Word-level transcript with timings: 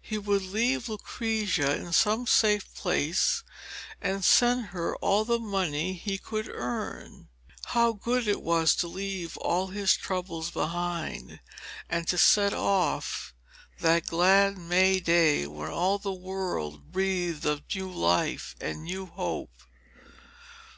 He 0.00 0.16
would 0.16 0.40
leave 0.40 0.88
Lucrezia 0.88 1.76
in 1.76 1.92
some 1.92 2.26
safe 2.26 2.72
place 2.74 3.44
and 4.00 4.24
send 4.24 4.68
her 4.68 4.96
all 5.02 5.26
the 5.26 5.38
money 5.38 5.92
he 5.92 6.16
could 6.16 6.48
earn. 6.48 7.28
How 7.66 7.92
good 7.92 8.26
it 8.26 8.40
was 8.40 8.74
to 8.76 8.88
leave 8.88 9.36
all 9.36 9.66
his 9.66 9.94
troubles 9.94 10.50
behind, 10.50 11.40
and 11.90 12.08
to 12.08 12.16
set 12.16 12.54
off 12.54 13.34
that 13.80 14.06
glad 14.06 14.56
May 14.56 14.98
day 14.98 15.46
when 15.46 15.70
all 15.70 15.98
the 15.98 16.10
world 16.10 16.90
breathed 16.90 17.44
of 17.44 17.60
new 17.74 17.90
life 17.92 18.56
and 18.58 18.82
new 18.82 19.04
hope. 19.04 19.52